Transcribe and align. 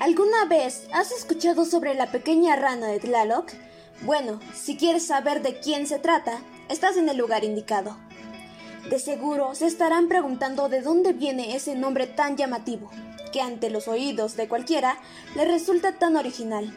¿Alguna 0.00 0.44
vez 0.44 0.86
has 0.92 1.10
escuchado 1.10 1.64
sobre 1.64 1.92
la 1.94 2.12
pequeña 2.12 2.54
rana 2.54 2.86
de 2.86 3.00
Tlaloc? 3.00 3.50
Bueno, 4.02 4.38
si 4.54 4.76
quieres 4.76 5.04
saber 5.04 5.42
de 5.42 5.58
quién 5.58 5.88
se 5.88 5.98
trata, 5.98 6.40
estás 6.68 6.96
en 6.96 7.08
el 7.08 7.16
lugar 7.16 7.42
indicado. 7.42 7.96
De 8.88 9.00
seguro 9.00 9.56
se 9.56 9.66
estarán 9.66 10.06
preguntando 10.06 10.68
de 10.68 10.82
dónde 10.82 11.14
viene 11.14 11.56
ese 11.56 11.74
nombre 11.74 12.06
tan 12.06 12.36
llamativo, 12.36 12.90
que 13.32 13.40
ante 13.40 13.70
los 13.70 13.88
oídos 13.88 14.36
de 14.36 14.46
cualquiera 14.46 14.98
le 15.34 15.44
resulta 15.44 15.98
tan 15.98 16.16
original. 16.16 16.72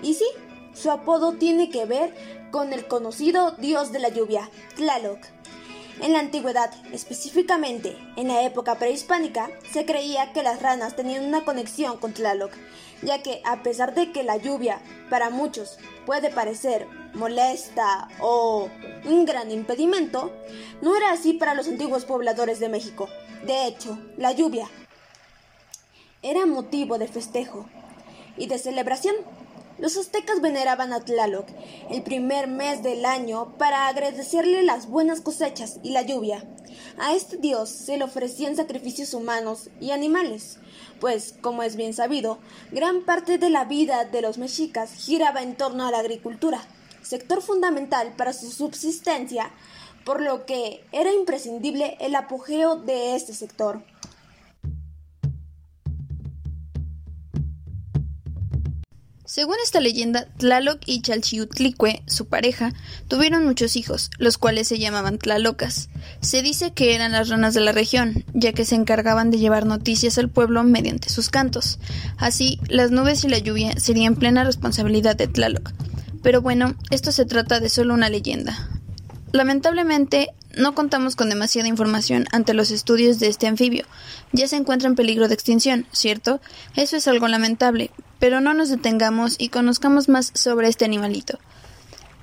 Y 0.00 0.14
sí, 0.14 0.26
su 0.72 0.92
apodo 0.92 1.32
tiene 1.32 1.70
que 1.70 1.86
ver 1.86 2.14
con 2.52 2.72
el 2.72 2.86
conocido 2.86 3.50
dios 3.50 3.90
de 3.90 3.98
la 3.98 4.10
lluvia, 4.10 4.48
Tlaloc. 4.76 5.18
En 6.02 6.14
la 6.14 6.20
antigüedad, 6.20 6.70
específicamente 6.92 7.94
en 8.16 8.28
la 8.28 8.42
época 8.42 8.76
prehispánica, 8.76 9.50
se 9.70 9.84
creía 9.84 10.32
que 10.32 10.42
las 10.42 10.62
ranas 10.62 10.96
tenían 10.96 11.26
una 11.26 11.44
conexión 11.44 11.98
con 11.98 12.14
Tlaloc, 12.14 12.52
ya 13.02 13.22
que 13.22 13.42
a 13.44 13.62
pesar 13.62 13.94
de 13.94 14.10
que 14.10 14.22
la 14.22 14.38
lluvia 14.38 14.80
para 15.10 15.28
muchos 15.28 15.78
puede 16.06 16.30
parecer 16.30 16.86
molesta 17.12 18.08
o 18.18 18.70
un 19.04 19.26
gran 19.26 19.50
impedimento, 19.50 20.32
no 20.80 20.96
era 20.96 21.12
así 21.12 21.34
para 21.34 21.52
los 21.52 21.68
antiguos 21.68 22.06
pobladores 22.06 22.60
de 22.60 22.70
México. 22.70 23.10
De 23.44 23.66
hecho, 23.66 23.98
la 24.16 24.32
lluvia 24.32 24.70
era 26.22 26.46
motivo 26.46 26.96
de 26.96 27.08
festejo 27.08 27.66
y 28.38 28.46
de 28.46 28.58
celebración 28.58 29.16
los 29.80 29.96
aztecas 29.96 30.40
veneraban 30.40 30.92
a 30.92 31.00
Tlaloc 31.00 31.48
el 31.90 32.02
primer 32.02 32.48
mes 32.48 32.82
del 32.82 33.04
año 33.04 33.56
para 33.56 33.88
agradecerle 33.88 34.62
las 34.62 34.88
buenas 34.88 35.20
cosechas 35.20 35.80
y 35.82 35.90
la 35.90 36.02
lluvia. 36.02 36.44
A 36.98 37.14
este 37.14 37.36
dios 37.38 37.70
se 37.70 37.96
le 37.96 38.04
ofrecían 38.04 38.56
sacrificios 38.56 39.14
humanos 39.14 39.70
y 39.80 39.90
animales, 39.90 40.58
pues, 41.00 41.34
como 41.40 41.62
es 41.62 41.76
bien 41.76 41.94
sabido, 41.94 42.38
gran 42.70 43.04
parte 43.04 43.38
de 43.38 43.50
la 43.50 43.64
vida 43.64 44.04
de 44.04 44.22
los 44.22 44.38
mexicas 44.38 44.92
giraba 44.92 45.42
en 45.42 45.56
torno 45.56 45.86
a 45.86 45.90
la 45.90 45.98
agricultura, 45.98 46.60
sector 47.02 47.42
fundamental 47.42 48.12
para 48.16 48.32
su 48.32 48.50
subsistencia, 48.50 49.50
por 50.04 50.20
lo 50.20 50.44
que 50.46 50.84
era 50.92 51.12
imprescindible 51.12 51.96
el 52.00 52.14
apogeo 52.14 52.76
de 52.76 53.16
este 53.16 53.34
sector. 53.34 53.82
Según 59.32 59.54
esta 59.62 59.78
leyenda, 59.78 60.26
Tlaloc 60.38 60.80
y 60.86 61.02
Chalchiutlicue, 61.02 62.02
su 62.08 62.26
pareja, 62.26 62.72
tuvieron 63.06 63.46
muchos 63.46 63.76
hijos, 63.76 64.10
los 64.18 64.38
cuales 64.38 64.66
se 64.66 64.80
llamaban 64.80 65.18
Tlalocas. 65.18 65.88
Se 66.20 66.42
dice 66.42 66.72
que 66.72 66.96
eran 66.96 67.12
las 67.12 67.28
ranas 67.28 67.54
de 67.54 67.60
la 67.60 67.70
región, 67.70 68.24
ya 68.34 68.52
que 68.52 68.64
se 68.64 68.74
encargaban 68.74 69.30
de 69.30 69.38
llevar 69.38 69.66
noticias 69.66 70.18
al 70.18 70.30
pueblo 70.30 70.64
mediante 70.64 71.10
sus 71.10 71.30
cantos. 71.30 71.78
Así, 72.16 72.58
las 72.66 72.90
nubes 72.90 73.22
y 73.22 73.28
la 73.28 73.38
lluvia 73.38 73.78
serían 73.78 74.16
plena 74.16 74.42
responsabilidad 74.42 75.14
de 75.14 75.28
Tlaloc. 75.28 75.70
Pero 76.24 76.42
bueno, 76.42 76.74
esto 76.90 77.12
se 77.12 77.24
trata 77.24 77.60
de 77.60 77.68
solo 77.68 77.94
una 77.94 78.08
leyenda. 78.08 78.68
Lamentablemente, 79.30 80.30
no 80.56 80.74
contamos 80.74 81.16
con 81.16 81.28
demasiada 81.28 81.68
información 81.68 82.26
ante 82.32 82.54
los 82.54 82.70
estudios 82.70 83.18
de 83.18 83.28
este 83.28 83.46
anfibio. 83.46 83.84
Ya 84.32 84.48
se 84.48 84.56
encuentra 84.56 84.88
en 84.88 84.96
peligro 84.96 85.28
de 85.28 85.34
extinción, 85.34 85.86
¿cierto? 85.92 86.40
Eso 86.76 86.96
es 86.96 87.08
algo 87.08 87.28
lamentable, 87.28 87.90
pero 88.18 88.40
no 88.40 88.54
nos 88.54 88.68
detengamos 88.68 89.36
y 89.38 89.48
conozcamos 89.48 90.08
más 90.08 90.32
sobre 90.34 90.68
este 90.68 90.84
animalito. 90.84 91.38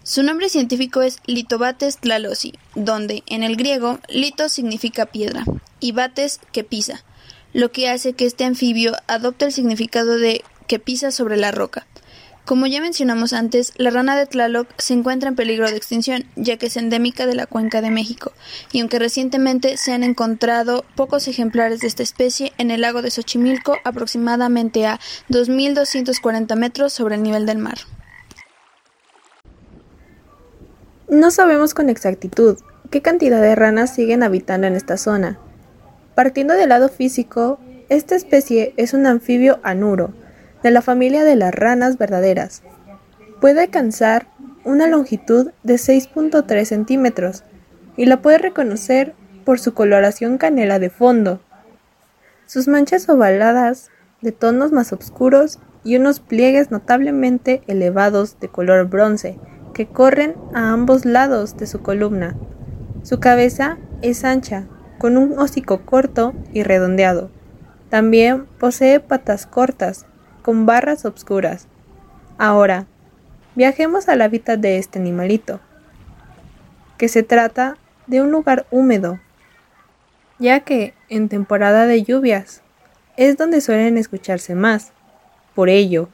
Su 0.04 0.24
nombre 0.24 0.48
científico 0.48 1.02
es 1.02 1.18
Litobates 1.26 1.98
tlalosi, 1.98 2.54
donde 2.76 3.24
en 3.26 3.44
el 3.44 3.58
griego 3.58 4.00
lito 4.08 4.48
significa 4.48 5.06
piedra 5.08 5.44
y 5.82 5.92
bates 5.92 6.40
que 6.54 6.64
pisa, 6.64 7.04
lo 7.52 7.72
que 7.72 7.90
hace 7.90 8.14
que 8.14 8.26
este 8.26 8.46
anfibio 8.46 8.94
adopte 9.08 9.46
el 9.46 9.52
significado 9.52 10.18
de 10.18 10.44
que 10.68 10.80
pisa 10.80 11.12
sobre 11.12 11.36
la 11.36 11.52
roca. 11.52 11.88
Como 12.48 12.66
ya 12.66 12.80
mencionamos 12.80 13.34
antes, 13.34 13.74
la 13.76 13.90
rana 13.90 14.16
de 14.16 14.26
Tlaloc 14.26 14.70
se 14.78 14.94
encuentra 14.94 15.28
en 15.28 15.36
peligro 15.36 15.70
de 15.70 15.76
extinción, 15.76 16.24
ya 16.38 16.56
que 16.56 16.68
es 16.68 16.78
endémica 16.78 17.26
de 17.26 17.36
la 17.36 17.46
cuenca 17.46 17.82
de 17.82 17.92
México, 17.92 18.32
y 18.72 18.80
aunque 18.80 19.00
recientemente 19.00 19.76
se 19.76 19.92
han 19.92 20.02
encontrado 20.02 20.86
pocos 20.96 21.28
ejemplares 21.28 21.82
de 21.82 21.88
esta 21.88 22.04
especie 22.04 22.54
en 22.58 22.72
el 22.72 22.80
lago 22.80 23.02
de 23.02 23.12
Xochimilco, 23.12 23.76
aproximadamente 23.84 24.86
a 24.86 24.98
2.240 25.28 26.56
metros 26.56 26.94
sobre 26.94 27.16
el 27.16 27.24
nivel 27.24 27.46
del 27.46 27.58
mar. 27.58 27.80
No 31.10 31.32
sabemos 31.32 31.74
con 31.74 31.90
exactitud 31.90 32.60
qué 32.90 33.02
cantidad 33.02 33.42
de 33.42 33.56
ranas 33.56 33.94
siguen 33.94 34.24
habitando 34.24 34.68
en 34.68 34.78
esta 34.78 34.96
zona. 34.96 35.38
Partiendo 36.16 36.54
del 36.54 36.70
lado 36.70 36.88
físico, 36.88 37.60
esta 37.90 38.16
especie 38.16 38.74
es 38.78 38.94
un 38.94 39.06
anfibio 39.06 39.60
anuro, 39.64 40.14
de 40.64 40.72
la 40.72 40.82
familia 40.82 41.24
de 41.24 41.36
las 41.36 41.54
ranas 41.54 41.98
verdaderas. 41.98 42.64
Puede 43.40 43.62
alcanzar 43.62 44.28
una 44.64 44.88
longitud 44.88 45.52
de 45.64 45.76
6.3 45.76 46.66
centímetros 46.66 47.44
y 47.96 48.06
la 48.06 48.22
puede 48.22 48.38
reconocer 48.38 49.14
por 49.46 49.60
su 49.60 49.74
coloración 49.74 50.38
canela 50.38 50.80
de 50.80 50.90
fondo, 50.90 51.40
sus 52.46 52.68
manchas 52.68 53.08
ovaladas 53.10 53.92
de 54.22 54.32
tonos 54.32 54.72
más 54.72 54.92
oscuros 54.94 55.60
y 55.84 55.96
unos 55.96 56.20
pliegues 56.20 56.72
notablemente 56.72 57.62
elevados 57.68 58.40
de 58.40 58.50
color 58.50 58.88
bronce 58.88 59.38
que 59.74 59.88
corren 59.88 60.36
a 60.54 60.72
ambos 60.72 61.06
lados 61.06 61.56
de 61.58 61.68
su 61.68 61.82
columna. 61.82 62.36
Su 63.04 63.20
cabeza 63.20 63.78
es 64.02 64.24
ancha, 64.24 64.66
con 64.98 65.18
un 65.18 65.38
hocico 65.38 65.86
corto 65.86 66.34
y 66.52 66.64
redondeado. 66.64 67.30
También 67.90 68.48
posee 68.60 69.00
patas 69.00 69.46
cortas 69.46 70.06
con 70.48 70.66
barras 70.66 71.04
obscuras. 71.04 71.68
Ahora, 72.38 72.86
viajemos 73.56 74.08
al 74.08 74.22
hábitat 74.22 74.58
de 74.58 74.78
este 74.78 74.98
animalito, 74.98 75.60
que 76.98 77.10
se 77.10 77.22
trata 77.22 77.76
de 78.06 78.22
un 78.22 78.32
lugar 78.32 78.66
húmedo, 78.72 79.20
ya 80.40 80.62
que 80.62 80.94
en 81.10 81.28
temporada 81.28 81.86
de 81.86 82.02
lluvias 82.02 82.62
es 83.18 83.36
donde 83.36 83.60
suelen 83.60 83.98
escucharse 83.98 84.56
más. 84.56 84.94
Por 85.54 85.68
ello, 85.68 86.08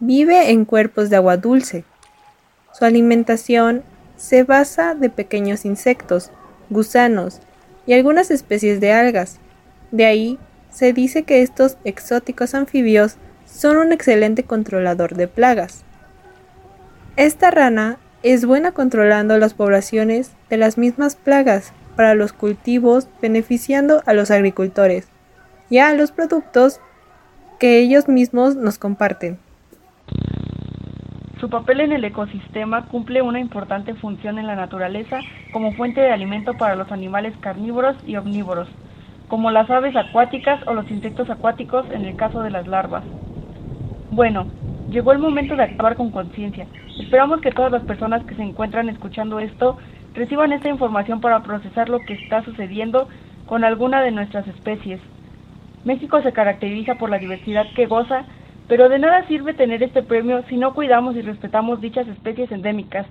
vive 0.00 0.50
en 0.50 0.64
cuerpos 0.64 1.10
de 1.10 1.16
agua 1.16 1.36
dulce. 1.36 1.84
Su 2.72 2.86
alimentación 2.86 3.82
se 4.16 4.44
basa 4.44 4.94
de 4.94 5.10
pequeños 5.10 5.66
insectos, 5.66 6.30
gusanos 6.70 7.40
y 7.84 7.92
algunas 7.92 8.30
especies 8.30 8.80
de 8.80 8.92
algas. 8.92 9.40
De 9.90 10.06
ahí 10.06 10.38
se 10.70 10.94
dice 10.94 11.24
que 11.24 11.42
estos 11.42 11.76
exóticos 11.84 12.54
anfibios 12.54 13.18
son 13.54 13.76
un 13.76 13.92
excelente 13.92 14.42
controlador 14.42 15.14
de 15.14 15.28
plagas. 15.28 15.84
Esta 17.16 17.52
rana 17.52 17.98
es 18.24 18.44
buena 18.44 18.72
controlando 18.72 19.38
las 19.38 19.54
poblaciones 19.54 20.34
de 20.50 20.56
las 20.56 20.76
mismas 20.76 21.14
plagas 21.14 21.72
para 21.94 22.14
los 22.14 22.32
cultivos, 22.32 23.08
beneficiando 23.22 24.02
a 24.06 24.12
los 24.12 24.32
agricultores 24.32 25.08
y 25.70 25.78
a 25.78 25.94
los 25.94 26.10
productos 26.10 26.80
que 27.60 27.78
ellos 27.78 28.08
mismos 28.08 28.56
nos 28.56 28.78
comparten. 28.78 29.38
Su 31.40 31.48
papel 31.48 31.80
en 31.80 31.92
el 31.92 32.04
ecosistema 32.04 32.86
cumple 32.88 33.22
una 33.22 33.38
importante 33.38 33.94
función 33.94 34.38
en 34.38 34.48
la 34.48 34.56
naturaleza 34.56 35.20
como 35.52 35.72
fuente 35.74 36.00
de 36.00 36.10
alimento 36.10 36.54
para 36.54 36.74
los 36.74 36.90
animales 36.90 37.34
carnívoros 37.40 37.96
y 38.04 38.16
omnívoros, 38.16 38.68
como 39.28 39.52
las 39.52 39.70
aves 39.70 39.94
acuáticas 39.94 40.66
o 40.66 40.74
los 40.74 40.90
insectos 40.90 41.30
acuáticos 41.30 41.86
en 41.92 42.04
el 42.04 42.16
caso 42.16 42.42
de 42.42 42.50
las 42.50 42.66
larvas. 42.66 43.04
Bueno, 44.14 44.46
llegó 44.92 45.10
el 45.10 45.18
momento 45.18 45.56
de 45.56 45.64
actuar 45.64 45.96
con 45.96 46.12
conciencia. 46.12 46.68
Esperamos 47.00 47.40
que 47.40 47.50
todas 47.50 47.72
las 47.72 47.82
personas 47.82 48.22
que 48.22 48.36
se 48.36 48.44
encuentran 48.44 48.88
escuchando 48.88 49.40
esto 49.40 49.76
reciban 50.14 50.52
esta 50.52 50.68
información 50.68 51.20
para 51.20 51.42
procesar 51.42 51.88
lo 51.88 51.98
que 51.98 52.12
está 52.12 52.44
sucediendo 52.44 53.08
con 53.46 53.64
alguna 53.64 54.02
de 54.02 54.12
nuestras 54.12 54.46
especies. 54.46 55.00
México 55.84 56.22
se 56.22 56.32
caracteriza 56.32 56.94
por 56.94 57.10
la 57.10 57.18
diversidad 57.18 57.66
que 57.74 57.86
goza, 57.86 58.22
pero 58.68 58.88
de 58.88 59.00
nada 59.00 59.26
sirve 59.26 59.52
tener 59.52 59.82
este 59.82 60.04
premio 60.04 60.44
si 60.48 60.58
no 60.58 60.74
cuidamos 60.74 61.16
y 61.16 61.22
respetamos 61.22 61.80
dichas 61.80 62.06
especies 62.06 62.52
endémicas. 62.52 63.08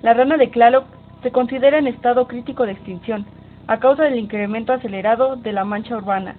La 0.00 0.14
rana 0.14 0.38
de 0.38 0.46
Tlaloc 0.46 0.86
se 1.22 1.30
considera 1.30 1.76
en 1.76 1.86
estado 1.86 2.26
crítico 2.26 2.64
de 2.64 2.72
extinción 2.72 3.26
a 3.66 3.78
causa 3.78 4.04
del 4.04 4.18
incremento 4.18 4.72
acelerado 4.72 5.36
de 5.36 5.52
la 5.52 5.66
mancha 5.66 5.94
urbana 5.94 6.36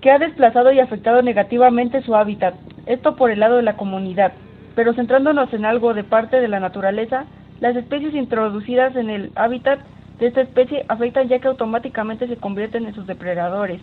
que 0.00 0.10
ha 0.10 0.18
desplazado 0.18 0.72
y 0.72 0.80
afectado 0.80 1.22
negativamente 1.22 2.02
su 2.02 2.14
hábitat, 2.14 2.54
esto 2.86 3.16
por 3.16 3.30
el 3.30 3.40
lado 3.40 3.56
de 3.56 3.62
la 3.62 3.76
comunidad. 3.76 4.32
Pero 4.74 4.94
centrándonos 4.94 5.52
en 5.52 5.64
algo 5.64 5.94
de 5.94 6.04
parte 6.04 6.40
de 6.40 6.48
la 6.48 6.60
naturaleza, 6.60 7.26
las 7.60 7.76
especies 7.76 8.14
introducidas 8.14 8.96
en 8.96 9.10
el 9.10 9.32
hábitat 9.34 9.80
de 10.18 10.28
esta 10.28 10.40
especie 10.42 10.84
afectan 10.88 11.28
ya 11.28 11.38
que 11.38 11.48
automáticamente 11.48 12.26
se 12.28 12.36
convierten 12.36 12.86
en 12.86 12.94
sus 12.94 13.06
depredadores, 13.06 13.80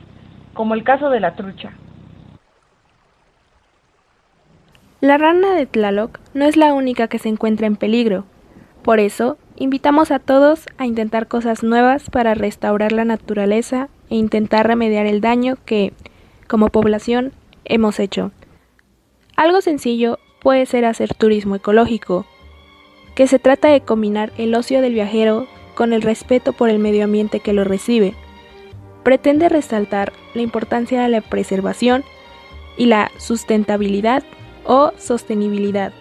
como 0.54 0.74
el 0.74 0.84
caso 0.84 1.10
de 1.10 1.20
la 1.20 1.36
trucha. 1.36 1.72
La 5.00 5.20
rana 5.20 5.54
de 5.54 5.68
Tlaloc 5.68 6.20
no 6.34 6.46
es 6.46 6.58
la 6.58 6.74
única 6.74 7.08
que 7.08 7.20
se 7.20 7.30
encuentra 7.30 7.68
en 7.68 7.76
peligro. 7.76 8.26
Por 8.82 9.00
eso, 9.00 9.38
invitamos 9.56 10.12
a 10.12 10.18
todos 10.18 10.66
a 10.80 10.88
intentar 10.88 11.28
cosas 11.28 11.62
nuevas 11.62 12.10
para 12.10 12.34
restaurar 12.34 12.92
la 12.92 13.06
naturaleza 13.06 13.90
e 14.10 14.16
intentar 14.16 14.66
remediar 14.66 15.06
el 15.06 15.22
daño 15.22 15.56
que, 15.66 15.94
como 16.48 16.70
población, 16.70 17.34
hemos 17.66 18.00
hecho. 18.00 18.32
Algo 19.36 19.62
sencillo 19.62 20.20
puede 20.42 20.66
ser 20.66 20.86
hacer 20.86 21.14
turismo 21.14 21.56
ecológico, 21.56 22.26
que 23.16 23.28
se 23.28 23.40
trata 23.40 23.68
de 23.70 23.82
combinar 23.82 24.32
el 24.38 24.56
ocio 24.56 24.82
del 24.82 24.94
viajero 24.94 25.48
con 25.76 25.94
el 25.94 26.02
respeto 26.02 26.54
por 26.54 26.70
el 26.70 26.80
medio 26.80 27.04
ambiente 27.04 27.40
que 27.40 27.54
lo 27.54 27.64
recibe. 27.64 28.16
Pretende 29.04 29.50
resaltar 29.50 30.14
la 30.34 30.42
importancia 30.42 31.02
de 31.02 31.10
la 31.10 31.22
preservación 31.22 32.04
y 32.78 32.86
la 32.88 33.12
sustentabilidad 33.18 34.24
o 34.66 34.92
sostenibilidad. 34.98 35.94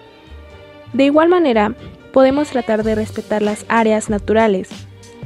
De 0.92 1.04
igual 1.04 1.28
manera, 1.28 1.74
podemos 2.12 2.48
tratar 2.48 2.82
de 2.82 2.94
respetar 2.94 3.42
las 3.42 3.66
áreas 3.68 4.08
naturales, 4.08 4.70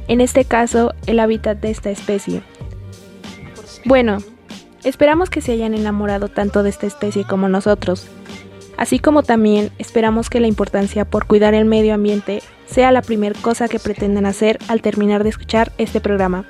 en 0.08 0.20
este 0.20 0.44
caso 0.44 0.93
el 1.06 1.20
hábitat 1.20 1.58
de 1.58 1.70
esta 1.70 1.90
especie. 1.90 2.43
Bueno, 3.84 4.19
esperamos 4.85 5.31
que 5.31 5.41
se 5.41 5.53
hayan 5.53 5.75
enamorado 5.75 6.29
tanto 6.29 6.62
de 6.62 6.71
esta 6.71 6.87
especie 6.87 7.25
como 7.25 7.49
nosotros 7.49 8.09
así 8.81 8.99
como 8.99 9.23
también 9.23 9.71
esperamos 9.79 10.31
que 10.31 10.41
la 10.41 10.47
importancia 10.47 11.05
por 11.05 11.27
cuidar 11.27 11.53
el 11.53 11.67
medio 11.67 11.93
ambiente 11.93 12.43
sea 12.65 12.91
la 12.93 13.03
primera 13.03 13.38
cosa 13.38 13.69
que 13.69 13.79
pretenden 13.79 14.25
hacer 14.25 14.59
al 14.69 14.81
terminar 14.81 15.23
de 15.23 15.29
escuchar 15.29 15.71
este 15.77 16.00
programa. 16.00 16.47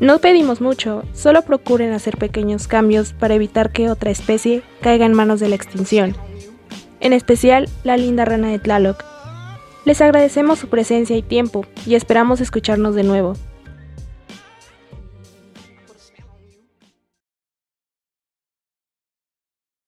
No 0.00 0.20
pedimos 0.20 0.62
mucho, 0.62 1.02
solo 1.12 1.42
procuren 1.42 1.92
hacer 1.92 2.16
pequeños 2.16 2.66
cambios 2.66 3.12
para 3.12 3.34
evitar 3.34 3.72
que 3.72 3.90
otra 3.90 4.10
especie 4.10 4.62
caiga 4.80 5.04
en 5.04 5.12
manos 5.12 5.38
de 5.38 5.50
la 5.50 5.54
extinción, 5.54 6.16
en 7.00 7.12
especial 7.12 7.68
la 7.84 7.98
linda 7.98 8.24
rana 8.24 8.48
de 8.48 8.58
Tlaloc. 8.58 9.04
Les 9.84 10.00
agradecemos 10.00 10.58
su 10.58 10.68
presencia 10.68 11.14
y 11.14 11.22
tiempo 11.22 11.66
y 11.84 11.94
esperamos 11.94 12.40
escucharnos 12.40 12.94
de 12.94 13.02
nuevo. 13.02 13.34